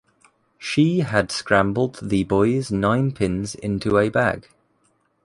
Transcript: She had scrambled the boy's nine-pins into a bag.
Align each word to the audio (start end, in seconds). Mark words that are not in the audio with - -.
She 0.57 1.01
had 1.01 1.31
scrambled 1.31 1.99
the 2.01 2.23
boy's 2.23 2.71
nine-pins 2.71 3.53
into 3.53 3.99
a 3.99 4.09
bag. 4.09 4.47